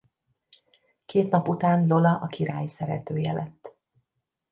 Két 1.05 1.29
nap 1.31 1.47
után 1.47 1.87
Lola 1.87 2.17
a 2.17 2.27
király 2.27 2.67
szeretője 2.67 3.33
lett. 3.33 3.75